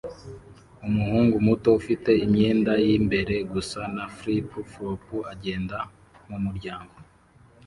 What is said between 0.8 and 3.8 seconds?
Umuhungu muto ufite imyenda y'imbere gusa